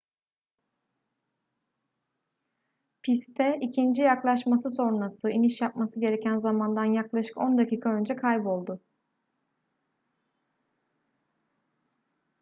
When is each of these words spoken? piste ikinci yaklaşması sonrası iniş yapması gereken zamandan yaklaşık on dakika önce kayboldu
piste 3.03 3.57
ikinci 3.61 4.01
yaklaşması 4.01 4.69
sonrası 4.69 5.29
iniş 5.29 5.61
yapması 5.61 5.99
gereken 5.99 6.37
zamandan 6.37 6.85
yaklaşık 6.85 7.37
on 7.37 7.57
dakika 7.57 7.89
önce 7.93 8.15
kayboldu 8.15 8.79